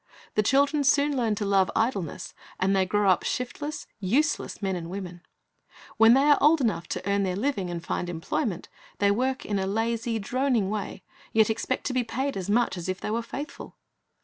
[0.33, 4.89] The children soon learn to love idleness, and they grow up shiftless, useless men and
[4.89, 5.21] women.
[5.97, 8.67] When they are old enough to earn their living, and find employment,
[8.97, 11.03] they work in a lazy, droning way,
[11.33, 13.75] yet expect to be paid as much as if they were faithful.